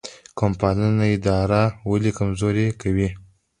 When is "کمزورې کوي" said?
2.17-3.09